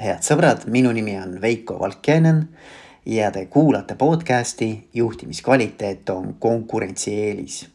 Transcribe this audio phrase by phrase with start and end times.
[0.00, 2.40] head sõbrad, minu nimi on Veiko Valkjainen
[3.06, 7.68] ja te kuulate podcasti Juhtimiskvaliteet on konkurentsieelis.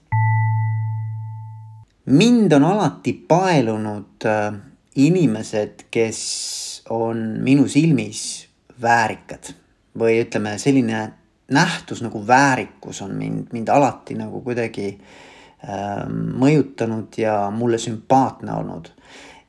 [2.05, 4.53] mind on alati paelunud äh,
[4.96, 8.48] inimesed, kes on minu silmis
[8.82, 9.54] väärikad
[9.98, 11.12] või ütleme, selline
[11.52, 16.10] nähtus nagu väärikus on mind, mind alati nagu kuidagi äh,
[16.42, 18.89] mõjutanud ja mulle sümpaatne olnud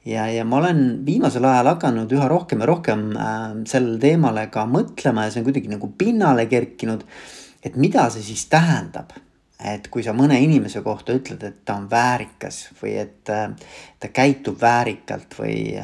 [0.07, 4.67] ja, ja ma olen viimasel ajal hakanud üha rohkem ja rohkem äh, sellele teemale ka
[4.71, 7.05] mõtlema ja see on kuidagi nagu pinnale kerkinud.
[7.67, 9.11] et mida see siis tähendab,
[9.59, 13.51] et kui sa mõne inimese kohta ütled, et ta on väärikas või et äh,
[14.01, 15.83] ta käitub väärikalt või,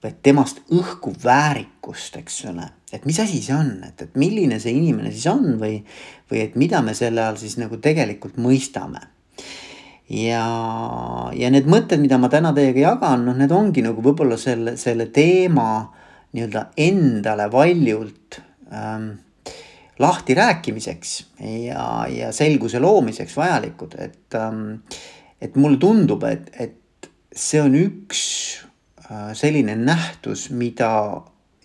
[0.00, 2.70] või et temast õhkub väärikust, eks ole.
[2.92, 5.82] et mis asi see on, et, et milline see inimene siis on või,
[6.30, 9.11] või et mida me selle all siis nagu tegelikult mõistame
[10.12, 10.44] ja,
[11.36, 15.08] ja need mõtted, mida ma täna teiega jagan, noh, need ongi nagu võib-olla selle, selle
[15.14, 15.86] teema
[16.32, 18.40] nii-öelda endale valjult
[18.72, 19.08] ähm,
[20.02, 21.16] lahti rääkimiseks
[21.66, 24.78] ja, ja selguse loomiseks vajalikud, et ähm,,
[25.42, 28.20] et mulle tundub, et, et see on üks
[29.08, 30.92] äh, selline nähtus, mida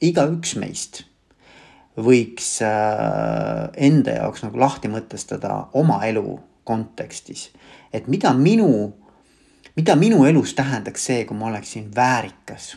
[0.02, 1.03] igaüks meist
[1.98, 6.38] võiks äh, enda jaoks nagu lahti mõtestada oma elu
[6.68, 7.50] kontekstis.
[7.94, 8.70] Et mida minu,
[9.78, 12.76] mida minu elus tähendaks see, kui ma oleksin väärikas.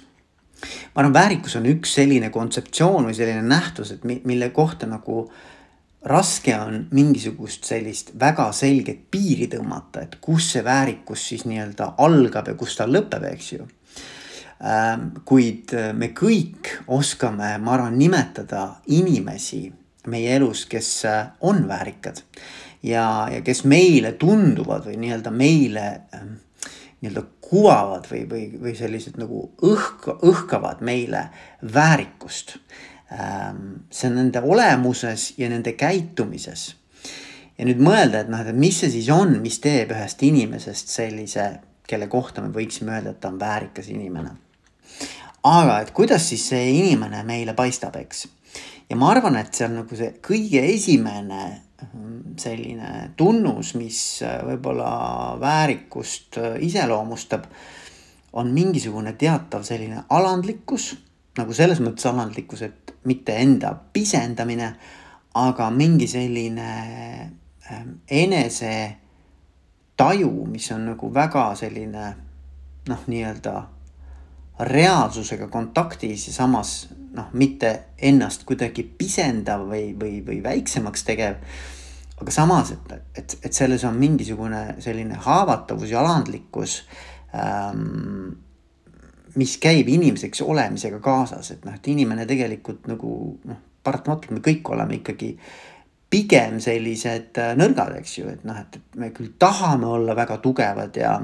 [0.95, 5.25] ma arvan, väärikus on üks selline kontseptsioon või selline nähtus, et mille kohta nagu
[6.03, 12.49] raske on mingisugust sellist väga selget piiri tõmmata, et kus see väärikus siis nii-öelda algab
[12.49, 13.67] ja kus ta lõpeb, eks ju.
[14.61, 19.71] Ähm, kuid me kõik oskame, ma arvan, nimetada inimesi
[20.07, 22.23] meie elus, kes äh, on väärikad
[22.83, 26.39] ja, ja kes meile tunduvad või nii-öelda meile ähm,
[27.01, 31.29] nii-öelda kuvavad või, või, või sellised nagu õhk, õhkavad meile
[31.75, 32.59] väärikust.
[33.13, 36.77] Ähm, see on nende olemuses ja nende käitumises.
[37.59, 41.49] ja nüüd mõelda, et noh, et mis see siis on, mis teeb ühest inimesest sellise,
[41.89, 44.31] kelle kohta me võiksime öelda, et ta on väärikas inimene.
[45.43, 48.29] aga et kuidas siis see inimene meile paistab, eks.
[48.91, 51.63] ja ma arvan, et see on nagu see kõige esimene
[52.41, 54.91] selline tunnus, mis äh, võib-olla
[55.41, 57.47] väärikust äh, iseloomustab,
[58.33, 60.93] on mingisugune teatav selline alandlikkus,
[61.39, 64.71] nagu selles mõttes alandlikkus, et mitte enda pisendamine,
[65.41, 66.71] aga mingi selline
[67.71, 68.75] ähm, enese
[69.97, 72.07] taju, mis on nagu väga selline
[72.89, 73.55] noh, nii-öelda
[74.61, 81.41] reaalsusega kontaktis ja samas noh, mitte ennast kuidagi pisendav või, või, või väiksemaks tegev.
[82.21, 86.83] aga samas, et, et, et selles on mingisugune selline haavatavus ja alandlikkus
[87.35, 88.37] ähm,.
[89.35, 94.73] mis käib inimeseks olemisega kaasas, et noh, et inimene tegelikult nagu noh, paratamatult me kõik
[94.75, 95.70] oleme ikkagi äh,
[96.11, 100.97] pigem sellised äh, nõrgad, eks ju, et noh, et, me küll tahame olla väga tugevad
[100.99, 101.15] ja,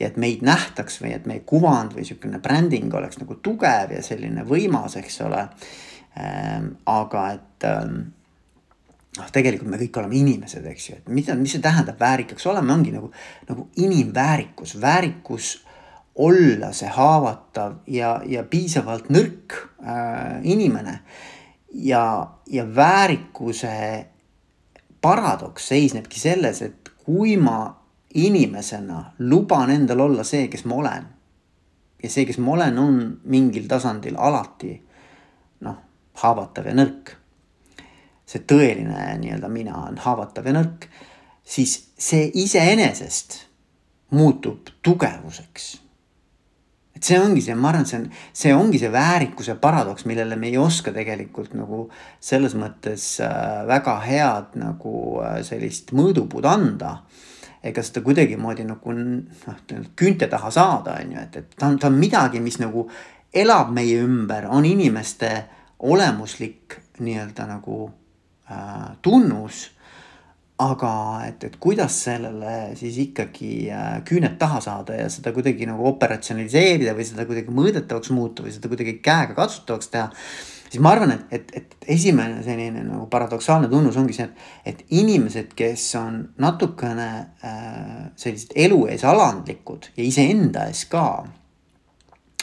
[0.00, 4.02] ja et meid nähtaks või et meie kuvand või sihukene bränding oleks nagu tugev ja
[4.04, 5.44] selline võimas, eks ole
[6.16, 6.74] ähm,.
[6.88, 7.98] aga et ähm,
[9.18, 12.72] noh, tegelikult me kõik oleme inimesed, eks ju, et mida, mis see tähendab väärikaks olema,
[12.74, 13.12] ongi nagu,
[13.48, 15.58] nagu inimväärikus, väärikus
[16.24, 20.98] olla see haavatav ja, ja piisavalt nõrk äh, inimene
[21.72, 22.04] ja,
[22.52, 23.76] ja väärikuse
[25.02, 27.74] paradoks seisnebki selles, et kui ma
[28.14, 31.06] inimesena luban endal olla see, kes ma olen.
[32.02, 32.96] ja see, kes ma olen, on
[33.30, 34.72] mingil tasandil alati
[35.62, 35.76] noh,
[36.22, 37.14] haavatav ja nõrk.
[38.26, 40.88] see tõeline nii-öelda mina on haavatav ja nõrk,
[41.44, 43.42] siis see iseenesest
[44.12, 45.72] muutub tugevuseks
[47.02, 48.04] et see ongi see, ma arvan, et see on,
[48.38, 51.88] see ongi see väärikuse paradoks, millele me ei oska tegelikult nagu
[52.22, 57.00] selles mõttes äh, väga head nagu äh, sellist mõõdupuud anda.
[57.62, 59.58] ega seda kuidagimoodi nagu noh,
[59.94, 62.88] küünte taha saada, on ju, et, et ta on, ta on midagi, mis nagu
[63.32, 65.30] elab meie ümber, on inimeste
[65.78, 67.84] olemuslik nii-öelda nagu
[68.50, 69.68] äh, tunnus
[70.62, 70.92] aga
[71.26, 76.94] et, et kuidas sellele siis ikkagi äh, küüned taha saada ja seda kuidagi nagu operatsionaliseerida
[76.96, 80.08] või seda kuidagi mõõdetavaks muuta või seda kuidagi käega katsutavaks teha.
[80.68, 84.96] siis ma arvan, et, et, et esimene selline nagu paradoksaalne tunnus ongi see, et, et
[85.02, 87.10] inimesed, kes on natukene
[87.44, 91.24] äh, sellised elu ees alandlikud ja iseenda ees ka.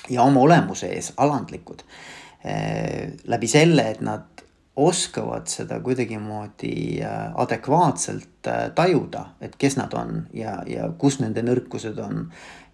[0.10, 4.40] ja oma olemuse ees alandlikud äh, läbi selle, et nad
[4.76, 11.44] oskavad seda kuidagimoodi äh, adekvaatselt äh, tajuda, et kes nad on ja, ja kus nende
[11.44, 12.30] nõrkused on.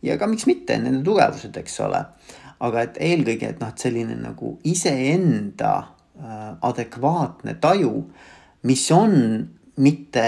[0.06, 2.06] ja ka miks mitte nende tugevused, eks ole.
[2.59, 8.06] aga et eelkõige, et noh, et selline nagu iseenda äh, adekvaatne taju,
[8.63, 9.15] mis on
[9.81, 10.25] mitte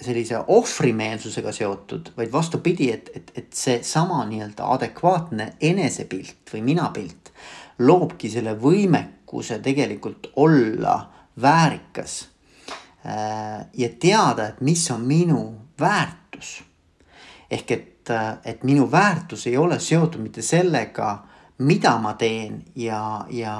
[0.00, 7.32] sellise ohvrimeelsusega seotud, vaid vastupidi, et, et, et seesama nii-öelda adekvaatne enesepilt või minapilt
[7.84, 9.19] loobki selle võimekuse
[9.62, 11.10] tegelikult olla
[11.42, 12.28] väärikas.
[13.06, 16.62] Äh, ja teada, et mis on minu väärtus.
[17.50, 18.10] ehk et,
[18.44, 21.24] et minu väärtus ei ole seotud mitte sellega,
[21.58, 23.54] mida ma teen ja, ja,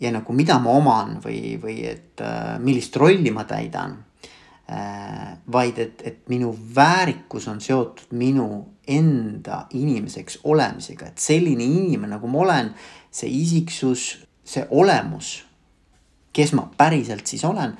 [0.00, 3.98] ja nagu mida ma oman või, või et äh, millist rolli ma täidan
[4.66, 12.16] Äh, vaid et, et minu väärikus on seotud minu enda inimeseks olemisega, et selline inimene,
[12.16, 12.72] nagu ma olen,
[13.14, 14.08] see isiksus,
[14.46, 15.40] see olemus,
[16.32, 17.74] kes ma päriselt siis olen.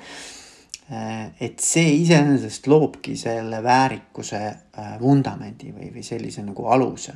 [0.91, 7.13] Äh, et see iseenesest loobki selle väärikuse äh, vundamendi või, või sellise nagu aluse.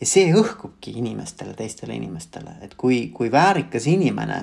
[0.00, 4.40] ja see õhkubki inimestele, teistele inimestele, et kui, kui väärikas inimene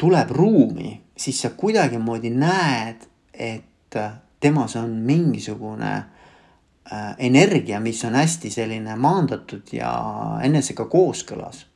[0.00, 3.10] tuleb ruumi, siis sa kuidagimoodi näed
[3.40, 3.96] et
[4.40, 5.96] temas on mingisugune
[6.92, 9.92] äh, energia, mis on hästi selline maandatud ja
[10.42, 11.66] enesega kooskõlas.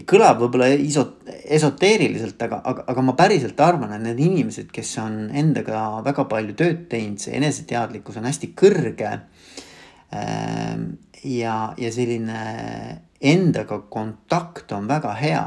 [0.00, 5.26] Kõlab võib-olla iso-, esoteeriliselt, aga, aga, aga ma päriselt arvan, et need inimesed, kes on
[5.36, 9.12] endaga väga palju tööd teinud, see eneseteadlikkus on hästi kõrge.
[10.16, 10.86] Ähm,
[11.24, 12.40] ja, ja selline
[13.20, 15.44] endaga kontakt on väga hea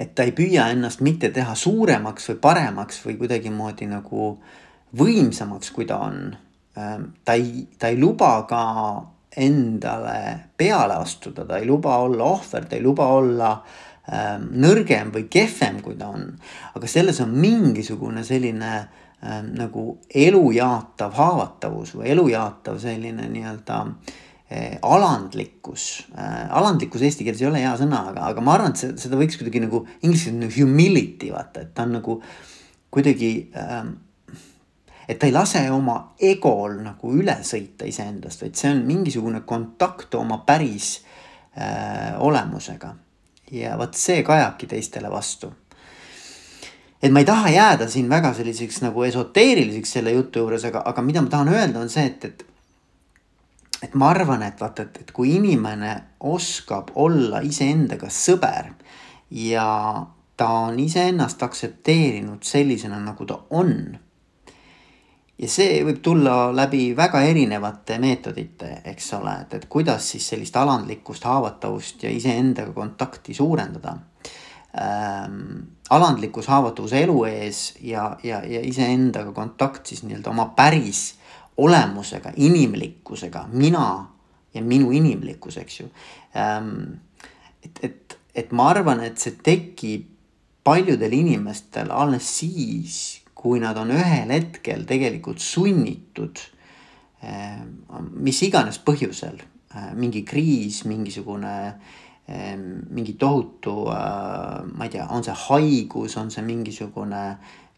[0.00, 4.32] et ta ei püüa ennast mitte teha suuremaks või paremaks või kuidagimoodi nagu
[4.96, 6.30] võimsamaks, kui ta on.
[6.78, 8.62] Ähm, ta ei, ta ei luba ka
[9.36, 10.16] endale
[10.56, 13.50] peale astuda, ta ei luba olla ohver, ta ei luba olla
[14.12, 16.26] ähm, nõrgem või kehvem, kui ta on.
[16.74, 24.18] aga selles on mingisugune selline ähm, nagu elujaatav haavatavus või elujaatav selline nii-öelda äh,
[24.82, 28.96] alandlikkus, eh, alandlikkus eesti keeles ei ole hea sõna, aga, aga ma arvan, et seda,
[28.98, 32.20] seda võiks kuidagi nagu inglise keeles nagu humility vaata, et ta on nagu
[32.90, 33.98] kuidagi ähm,.
[35.10, 40.14] Et ta ei lase oma egol nagu üle sõita iseendast, vaid see on mingisugune kontakt
[40.14, 41.00] oma päris
[41.58, 42.94] äh, olemusega.
[43.50, 45.50] ja vot see kajabki teistele vastu
[47.02, 51.02] et ma ei taha jääda siin väga selliseks nagu esoteeriliseks selle jutu juures, aga, aga
[51.02, 52.46] mida ma tahan öelda, on see, et, et
[53.82, 55.94] et ma arvan, et vaata, et, et kui inimene
[56.28, 58.74] oskab olla iseendaga sõber
[59.32, 59.66] ja
[60.36, 63.72] ta on iseennast aktsepteerinud sellisena, nagu ta on.
[65.40, 70.56] Ja see võib tulla läbi väga erinevate meetodite, eks ole, et, et kuidas siis sellist
[70.60, 73.96] alandlikkust, haavatavust ja iseendaga kontakti suurendada
[74.80, 75.78] ähm,.
[75.90, 81.20] alandlikkus, haavatavus elu ees ja, ja, ja iseendaga kontakt siis nii-öelda oma päris
[81.60, 83.86] olemusega, inimlikkusega, mina
[84.54, 85.88] ja minu inimlikkus, eks ju.
[86.36, 87.00] Ähm,
[87.64, 90.06] et, et, et ma arvan, et see tekib
[90.64, 96.42] paljudel inimestel alles siis, kui nad on ühel hetkel tegelikult sunnitud
[97.24, 97.78] ähm,
[98.20, 99.40] mis iganes põhjusel,
[99.72, 101.54] äh, mingi kriis, mingisugune
[102.28, 107.24] ähm, mingi tohutu, ma ei tea, on see haigus, on see mingisugune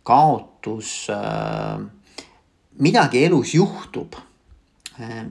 [0.03, 1.07] kaotus
[2.83, 4.17] midagi elus juhtub,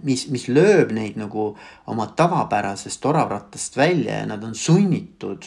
[0.04, 1.51] mis, mis lööb neid nagu
[1.92, 5.45] oma tavapärasest oravrattast välja ja nad on sunnitud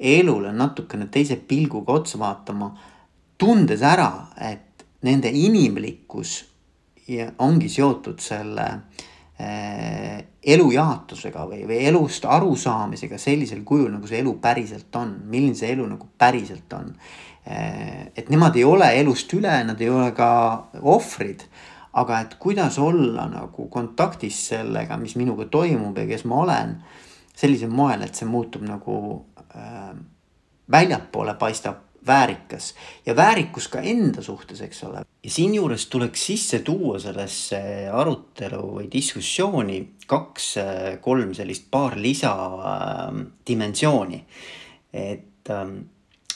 [0.00, 2.70] elule natukene teise pilguga otsa vaatama,
[3.40, 6.36] tundes ära, et nende inimlikkus
[7.42, 8.66] ongi seotud selle
[9.40, 15.72] äh, elujaotusega või, või elust arusaamisega sellisel kujul, nagu see elu päriselt on, milline see
[15.74, 16.92] elu nagu päriselt on
[17.44, 20.30] Eh, et nemad ei ole elust üle, nad ei ole ka
[20.82, 21.46] ohvrid.
[21.92, 26.76] aga et kuidas olla nagu kontaktis sellega, mis minuga toimub ja kes ma olen.
[27.34, 29.24] sellisel moel, et see muutub nagu
[29.56, 29.96] äh,
[30.70, 31.76] väljapoole paistab
[32.06, 32.74] väärikas
[33.06, 35.04] ja väärikus ka enda suhtes, eks ole.
[35.24, 44.24] ja siinjuures tuleks sisse tuua sellesse arutelu või diskussiooni kaks-kolm sellist paar lisadimensiooni.
[44.92, 45.78] et ähm,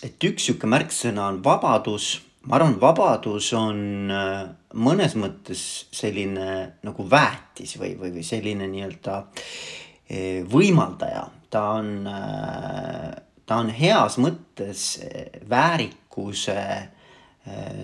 [0.05, 2.21] et üks sihuke märksõna on vabadus.
[2.45, 4.43] ma arvan, vabadus on äh,
[4.77, 5.61] mõnes mõttes
[5.97, 13.15] selline nagu väetis või, või, või selline nii-öelda äh, võimaldaja, ta on, äh,
[13.47, 14.85] ta on heas mõttes
[15.49, 16.61] väärikuse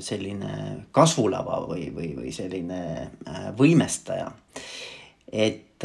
[0.01, 3.11] selline kasvulava või, või, või selline
[3.59, 4.31] võimestaja.
[5.33, 5.85] et,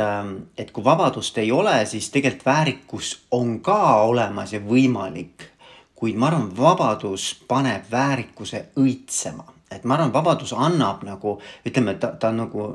[0.58, 5.50] et kui vabadust ei ole, siis tegelikult väärikus on ka olemas ja võimalik
[5.96, 12.12] kuid ma arvan, vabadus paneb väärikuse õitsema, et ma arvan, vabadus annab nagu ütleme, ta,
[12.20, 12.66] ta on nagu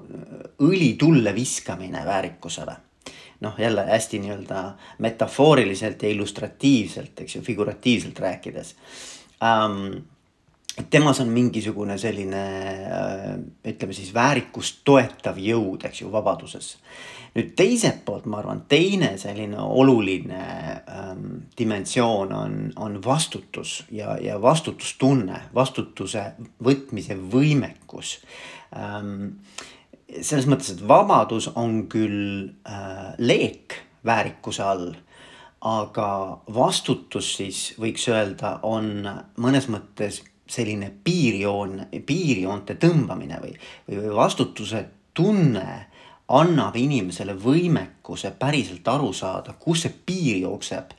[0.67, 2.77] õli tulle viskamine väärikusele.
[3.41, 4.63] Noh, jälle hästi nii-öelda
[4.99, 8.75] metafooriliselt ja illustratiivselt, eks ju, figuratiivselt rääkides
[9.41, 10.03] um,
[10.91, 12.43] temas on mingisugune selline
[13.67, 16.77] ütleme siis väärikust toetav jõud, eks ju, vabaduses.
[17.35, 20.41] nüüd teiselt poolt ma arvan, teine selline oluline
[20.91, 21.27] ähm,
[21.59, 26.33] dimensioon on, on vastutus ja, ja vastutustunne, vastutuse
[26.65, 28.19] võtmise võimekus
[28.77, 29.39] ähm,.
[30.21, 34.91] Selles mõttes, et vabadus on küll äh, leek väärikuse all
[35.61, 39.05] aga vastutus siis võiks öelda, on
[39.41, 43.53] mõnes mõttes selline piirjoon, piirjoonte tõmbamine või,
[43.91, 45.87] või vastutuse tunne
[46.31, 50.95] annab inimesele võimekuse päriselt aru saada, kus see piir jookseb.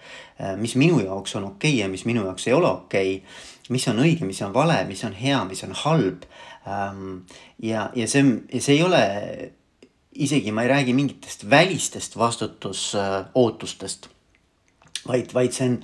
[0.57, 3.27] mis minu jaoks on okei okay ja mis minu jaoks ei ole okei okay..
[3.69, 6.23] mis on õige, mis on vale, mis on hea, mis on halb.
[6.65, 8.23] Ja, ja see,
[8.59, 9.01] see ei ole,
[10.13, 14.09] isegi ma ei räägi mingitest välistest vastutusootustest,
[15.07, 15.77] vaid, vaid see on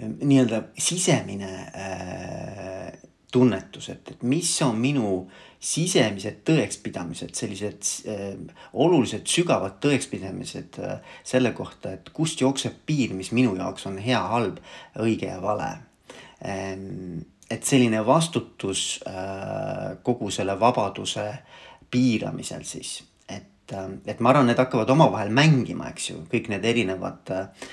[0.00, 2.92] nii-öelda sisemine äh,
[3.32, 5.10] tunnetus, et, et mis on minu
[5.60, 8.30] sisemised tõekspidamised, sellised äh,
[8.72, 14.22] olulised sügavad tõekspidamised äh, selle kohta, et kust jookseb piir, mis minu jaoks on hea,
[14.32, 14.62] halb,
[15.00, 15.74] õige ja vale
[16.46, 17.26] ähm,.
[17.50, 21.26] Et selline vastutus äh, kogu selle vabaduse
[21.90, 26.64] piiramisel siis, et äh,, et ma arvan, need hakkavad omavahel mängima, eks ju, kõik need
[26.64, 27.70] erinevad äh,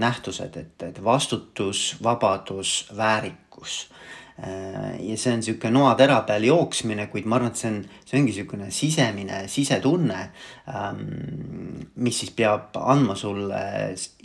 [0.00, 3.82] nähtused, et, et vastutus, vabadus, väärikus
[4.38, 8.34] ja see on sihuke noatera peal jooksmine, kuid ma arvan, et see on, see ongi
[8.36, 10.20] sihukene sisemine sisetunne.
[10.70, 11.02] Ähm,
[11.98, 13.60] mis siis peab andma sulle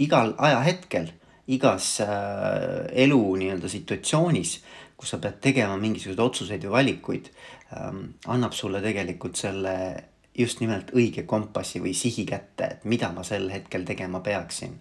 [0.06, 1.10] igal ajahetkel,
[1.48, 4.56] igas äh, elu nii-öelda situatsioonis,
[4.98, 7.30] kus sa pead tegema mingisuguseid otsuseid või valikuid.
[7.76, 9.76] Ähm, annab sulle tegelikult selle
[10.38, 14.80] just nimelt õige kompassi või sihi kätte, et mida ma sel hetkel tegema peaksin.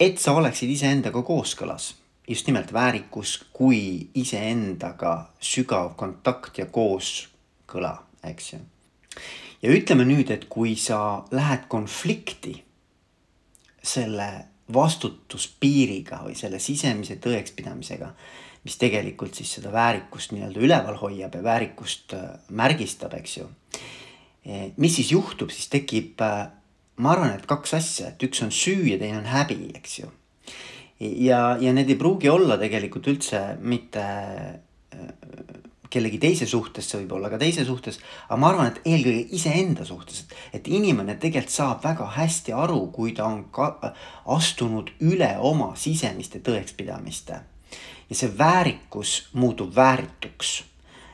[0.00, 1.92] et sa oleksid iseendaga kooskõlas
[2.28, 8.60] just nimelt väärikus kui iseendaga sügav kontakt ja kooskõla, eks ju.
[9.62, 12.56] ja ütleme nüüd, et kui sa lähed konflikti
[13.82, 14.30] selle
[14.74, 18.12] vastutuspiiriga või selle sisemise tõekspidamisega,
[18.62, 23.50] mis tegelikult siis seda väärikust nii-öelda üleval hoiab ja väärikust äh, märgistab, eks ju.
[24.46, 26.48] Eh, mis siis juhtub, siis tekib, äh,
[27.02, 30.12] ma arvan, et kaks asja, et üks on süü ja teine on häbi, eks ju
[31.02, 35.12] ja, ja need ei pruugi olla tegelikult üldse mitte äh,
[35.92, 39.84] kellegi teise suhtes, see võib olla ka teise suhtes, aga ma arvan, et eelkõige iseenda
[39.88, 43.68] suhtes, et, et inimene tegelikult saab väga hästi aru, kui ta on ka
[44.36, 47.40] astunud üle oma sisemiste tõekspidamiste.
[48.10, 50.62] ja see väärikus muutub väärituks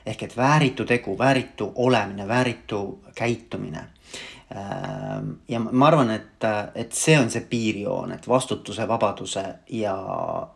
[0.07, 3.85] ehk et vääritu tegu, vääritu olemine, vääritu käitumine
[4.55, 6.45] Ehm, ja ma arvan, et,
[6.75, 9.43] et see on see piirjoon, et vastutuse, vabaduse
[9.77, 9.97] ja,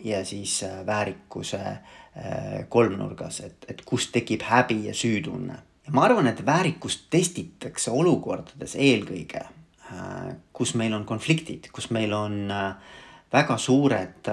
[0.01, 2.02] ja siis äh, väärikuse äh,
[2.69, 5.55] kolmnurgas, et, et kust tekib häbi ja süütunne.
[5.87, 9.47] ja ma arvan, et väärikust testitakse olukordades eelkõige,
[9.89, 12.53] äh, kus meil on konfliktid, kus meil on
[13.33, 14.29] väga suured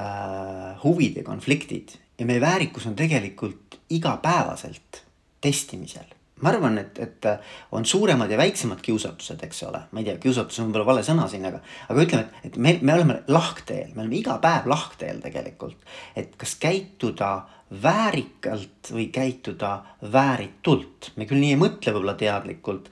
[0.83, 5.05] huvide konfliktid ja meie väärikus on tegelikult igapäevaselt
[5.39, 7.27] testimisel ma arvan, et, et
[7.75, 11.27] on suuremad ja väiksemad kiusatused, eks ole, ma ei tea, kiusatus on võib-olla vale sõna
[11.31, 15.83] siin, aga, aga ütleme, et me, me oleme lahkteel, me oleme iga päev lahkteel tegelikult.
[16.15, 17.33] et kas käituda
[17.69, 19.77] väärikalt või käituda
[20.11, 22.89] vääritult, me küll nii ei mõtle võib-olla teadlikult.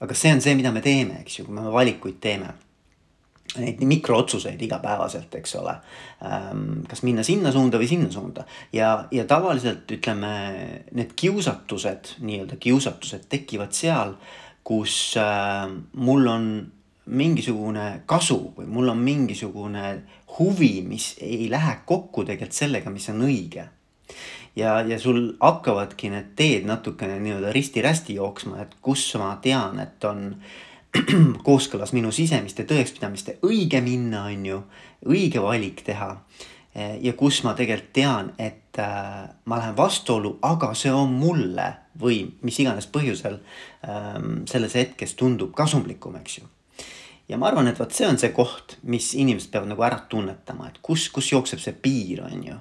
[0.00, 2.54] aga see on see, mida me teeme, eks ju, kui me valikuid teeme
[3.56, 5.76] neid mikrootsuseid igapäevaselt, eks ole.
[6.26, 10.32] Ähm, kas minna sinna suunda või sinna suunda ja, ja tavaliselt ütleme,
[10.96, 14.16] need kiusatused, nii-öelda kiusatused tekivad seal,
[14.66, 16.48] kus äh, mul on
[17.06, 19.86] mingisugune kasu või mul on mingisugune
[20.38, 23.68] huvi, mis ei lähe kokku tegelikult sellega, mis on õige.
[24.56, 30.04] Ja, ja sul hakkavadki need teed natukene nii-öelda risti-rästi jooksma, et kus ma tean, et
[30.08, 30.32] on
[31.46, 34.60] kooskõlas minu sisemiste tõekspidamiste õige minna, on ju,
[35.12, 36.16] õige valik teha.
[36.76, 41.70] ja kus ma tegelikult tean, et äh, ma lähen vastuollu, aga see on mulle
[42.00, 43.38] või mis iganes põhjusel
[43.88, 46.44] ähm, selles hetkes tundub kasumlikum, eks ju.
[47.28, 50.68] ja ma arvan, et vot see on see koht, mis inimesed peavad nagu ära tunnetama,
[50.68, 52.58] et kus, kus jookseb see piir, on ju.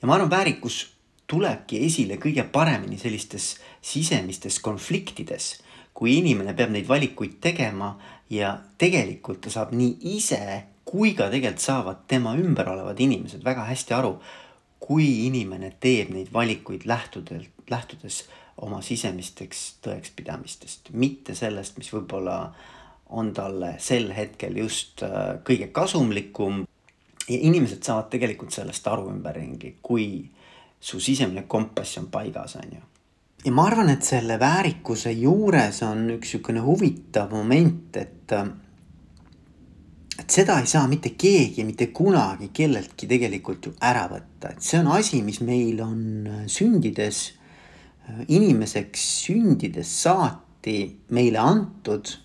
[0.00, 0.82] Ja ma arvan, väärikus
[1.26, 5.56] tulebki esile kõige paremini sellistes sisemistes konfliktides
[5.98, 7.96] kui inimene peab neid valikuid tegema
[8.30, 10.42] ja tegelikult ta saab nii ise
[10.88, 14.14] kui ka tegelikult saavad tema ümber olevad inimesed väga hästi aru,
[14.78, 18.22] kui inimene teeb neid valikuid lähtudelt, lähtudes
[18.62, 22.38] oma sisemisteks tõekspidamistest, mitte sellest, mis võib-olla
[23.18, 26.64] on talle sel hetkel just äh, kõige kasumlikum.
[27.28, 30.28] Ja inimesed saavad tegelikult sellest aru ümberringi, kui
[30.80, 32.84] su sisemine kompass on paigas, on ju.
[33.44, 38.48] ja ma arvan, et selle väärikuse juures on üks niisugune huvitav moment, et äh,
[40.18, 44.80] et seda ei saa mitte keegi mitte kunagi kelleltki tegelikult ju ära võtta, et see
[44.80, 47.20] on asi, mis meil on äh, sündides,
[48.08, 50.80] äh, inimeseks sündides saati
[51.14, 52.16] meile antud.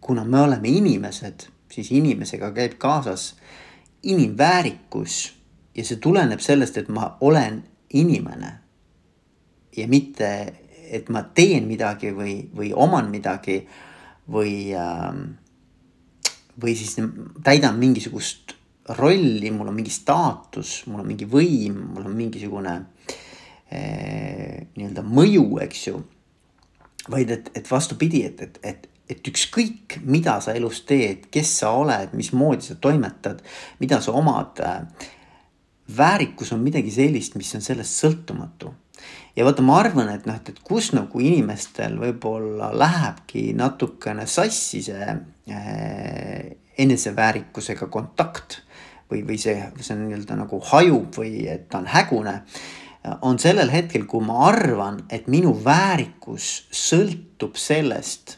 [0.00, 3.34] kuna me oleme inimesed, siis inimesega käib kaasas
[4.02, 5.18] inimväärikus
[5.74, 8.58] ja see tuleneb sellest, et ma olen inimene.
[9.76, 10.54] ja mitte,
[10.90, 13.60] et ma teen midagi või, või oman midagi
[14.28, 15.12] või äh,
[16.62, 16.96] või siis
[17.44, 18.54] täidan mingisugust
[18.98, 22.74] rolli, mul on mingi staatus, mul on mingi võim, mul on mingisugune
[23.70, 26.00] eh, nii-öelda mõju, eks ju.
[27.08, 31.72] vaid et, et vastupidi, et, et, et, et ükskõik, mida sa elus teed, kes sa
[31.78, 33.40] oled, mismoodi sa toimetad,
[33.80, 34.82] mida sa omad äh,.
[35.96, 38.74] väärikus on midagi sellist, mis on sellest sõltumatu
[39.36, 44.82] ja vaata, ma arvan, et noh, et, et kus nagu inimestel võib-olla lähebki natukene sassi
[44.84, 46.48] see äh,
[46.78, 48.60] eneseväärikusega kontakt
[49.10, 52.42] või, või see, see on nii-öelda nagu hajub või et ta on hägune.
[53.22, 58.37] on sellel hetkel, kui ma arvan, et minu väärikus sõltub sellest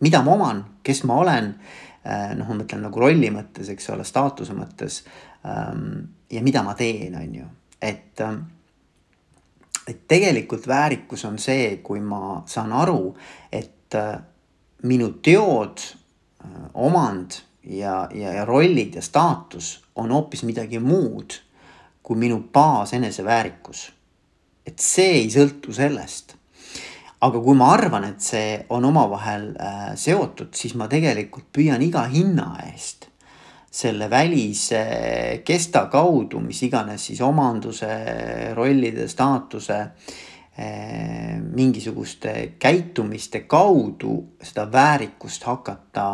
[0.00, 1.48] mida ma oman, kes ma olen
[2.04, 2.36] äh,.
[2.38, 5.02] noh, ma mõtlen nagu rolli mõttes, eks ole, staatuse mõttes
[5.44, 6.06] ähm,.
[6.30, 7.48] ja mida ma teen, on ju,
[7.82, 8.38] et äh,
[9.88, 13.14] et tegelikult väärikus on see, kui ma saan aru,
[13.52, 14.18] et äh,
[14.84, 15.84] minu teod,
[16.44, 21.40] äh, omand ja, ja, ja rollid ja staatus on hoopis midagi muud
[22.02, 23.92] kui minu baas eneseväärikus.
[24.68, 26.34] et see ei sõltu sellest.
[27.20, 32.06] Aga kui ma arvan, et see on omavahel äh, seotud, siis ma tegelikult püüan iga
[32.10, 33.08] hinna eest
[33.70, 37.88] selle välise kesta kaudu, mis iganes siis omanduse,
[38.56, 39.78] rollide, staatuse,
[40.58, 46.08] eh, mingisuguste käitumiste kaudu seda väärikust hakata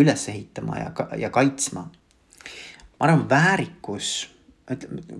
[0.00, 1.88] üles ehitama ja, ja kaitsma.
[2.94, 4.30] ma arvan, väärikus,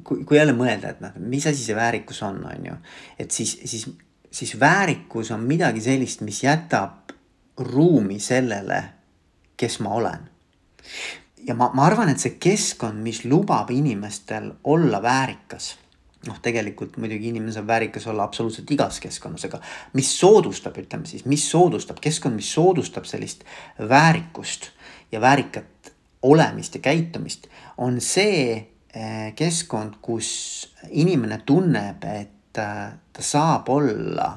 [0.05, 2.77] kui, kui jälle mõelda, et noh, mis asi see väärikus on, on ju.
[3.19, 3.89] et siis, siis,
[4.35, 7.15] siis väärikus on midagi sellist, mis jätab
[7.59, 8.83] ruumi sellele,
[9.57, 10.29] kes ma olen.
[11.47, 15.75] Ja ma, ma arvan, et see keskkond, mis lubab inimestel olla väärikas
[16.27, 19.61] noh, tegelikult muidugi inimene saab väärikas olla absoluutselt igas keskkonnas, aga
[19.99, 23.45] mis soodustab, ütleme siis, mis soodustab, keskkond, mis soodustab sellist
[23.79, 24.71] väärikust
[25.13, 25.93] ja väärikat
[26.25, 30.31] olemist ja käitumist, on see eh, keskkond, kus
[30.89, 34.31] inimene tunneb, et ta saab olla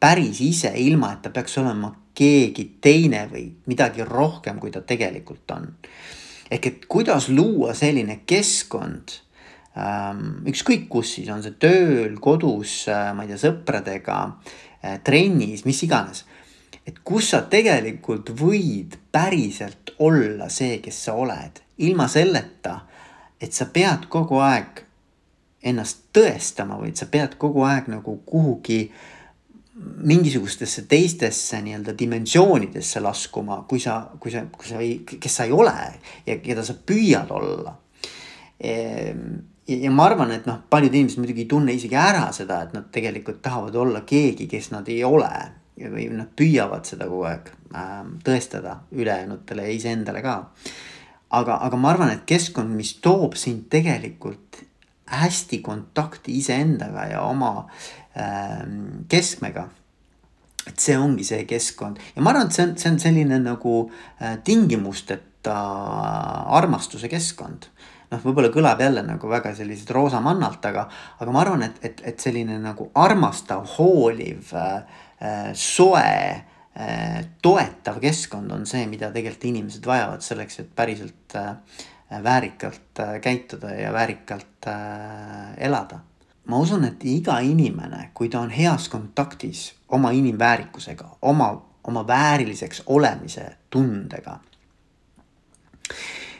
[0.00, 5.50] päris ise, ilma et ta peaks olema keegi teine või midagi rohkem, kui ta tegelikult
[5.54, 5.68] on.
[6.50, 9.18] ehk et kuidas luua selline keskkond
[9.76, 15.64] ähm,, ükskõik kus siis, on see tööl, kodus äh,, ma ei tea, sõpradega äh,, trennis,
[15.66, 16.24] mis iganes.
[16.86, 22.80] et kus sa tegelikult võid päriselt olla see, kes sa oled, ilma selleta,
[23.40, 24.87] et sa pead kogu aeg
[25.62, 28.84] ennast tõestama et sa pead kogu aeg nagu kuhugi
[29.78, 35.54] mingisugustesse teistesse nii-öelda dimensioonidesse laskuma, kui sa, kui sa, kui sa ei, kes sa ei
[35.54, 35.74] ole
[36.26, 37.76] ja keda sa püüad olla.
[38.58, 39.36] Ehm,
[39.70, 42.88] ja ma arvan, et noh, paljud inimesed muidugi ei tunne isegi ära seda, et nad
[42.94, 45.32] tegelikult tahavad olla keegi, kes nad ei ole.
[45.78, 50.32] või nad püüavad seda kogu aeg äh, tõestada ülejäänutele ja iseendale ka.
[51.30, 54.58] aga, aga ma arvan, et keskkond, mis toob sind tegelikult
[55.08, 57.66] hästi kontakti iseendaga ja oma
[58.18, 59.68] Ähm, keskmega
[60.66, 63.74] et see ongi see keskkond ja ma arvan, et see on, see on selline nagu
[64.18, 65.54] äh, tingimusteta
[66.58, 67.68] armastuse keskkond.
[68.10, 70.86] noh, võib-olla kõlab jälle nagu väga selliselt roosamannalt, aga,
[71.20, 78.00] aga ma arvan, et, et, et selline nagu armastav, hooliv äh,, äh soe äh,, toetav
[78.02, 81.54] keskkond on see, mida tegelikult inimesed vajavad selleks, et päriselt äh,
[82.10, 86.00] väärikalt äh, käituda ja väärikalt äh, elada
[86.48, 91.50] ma usun, et iga inimene, kui ta on heas kontaktis oma inimväärikusega, oma,
[91.84, 94.38] oma vääriliseks olemise tundega,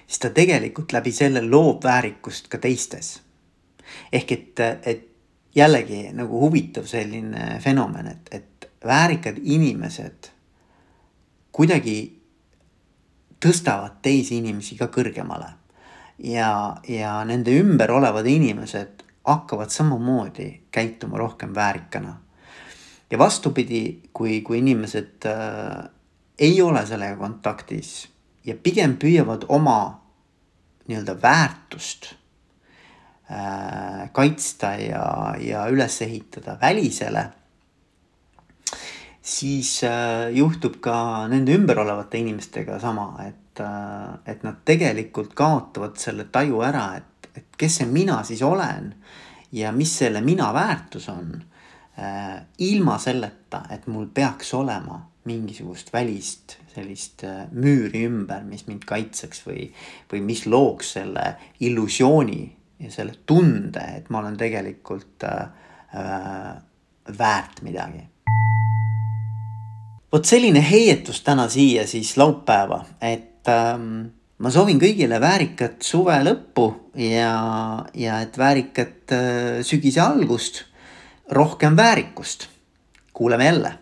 [0.07, 3.21] siis ta tegelikult läbi selle loob väärikust ka teistes.
[4.13, 5.05] ehk et, et
[5.55, 10.31] jällegi nagu huvitav selline fenomen, et, et väärikad inimesed
[11.53, 11.99] kuidagi
[13.45, 15.58] tõstavad teisi inimesi ka kõrgemale.
[16.19, 22.17] Ja, ja nende ümber olevad inimesed hakkavad samamoodi käituma rohkem väärikana.
[23.11, 25.91] ja vastupidi, kui, kui inimesed äh,
[26.39, 28.09] ei ole sellega kontaktis
[28.45, 30.01] ja pigem püüavad oma
[30.89, 32.13] nii-öelda väärtust
[33.31, 37.25] äh, kaitsta ja, ja üles ehitada välisele,
[39.23, 46.29] siis äh, juhtub ka nende ümber olevate inimestega sama, et et nad tegelikult kaotavad selle
[46.33, 48.93] taju ära, et, et kes see mina siis olen
[49.53, 51.37] ja mis selle mina väärtus on
[51.99, 58.85] Äh, ilma selleta, et mul peaks olema mingisugust välist sellist äh, müüri ümber, mis mind
[58.87, 59.65] kaitseks või,
[60.13, 61.25] või mis looks selle
[61.59, 62.45] illusiooni
[62.85, 65.51] ja selle tunde, et ma olen tegelikult äh,
[65.91, 66.55] äh,
[67.19, 68.05] väärt midagi.
[70.13, 72.85] vot selline heietus täna siia siis laupäeva,
[73.49, 76.69] et ähm, ma soovin kõigile väärikat suve lõppu
[77.01, 77.33] ja,
[77.97, 80.65] ja et väärikat äh, sügise algust
[81.33, 82.49] rohkem väärikust.
[83.13, 83.79] kuuleme jälle